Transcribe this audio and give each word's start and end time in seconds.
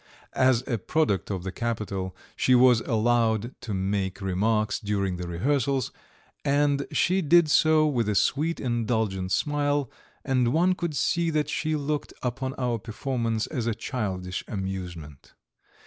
As 0.33 0.63
a 0.65 0.79
product 0.79 1.29
of 1.29 1.43
the 1.43 1.51
capital 1.51 2.15
she 2.35 2.55
was 2.55 2.79
allowed 2.81 3.53
to 3.61 3.71
make 3.71 4.19
remarks 4.19 4.79
during 4.79 5.17
the 5.17 5.27
rehearsals; 5.27 5.91
and 6.43 6.87
she 6.91 7.21
did 7.21 7.51
so 7.51 7.85
with 7.85 8.09
a 8.09 8.15
sweet 8.15 8.59
indulgent 8.59 9.31
smile, 9.31 9.91
and 10.25 10.51
one 10.53 10.73
could 10.73 10.95
see 10.95 11.29
that 11.29 11.49
she 11.49 11.75
looked 11.75 12.15
upon 12.23 12.55
our 12.55 12.79
performance 12.79 13.45
as 13.45 13.67
a 13.67 13.75
childish 13.75 14.43
amusement. 14.47 15.35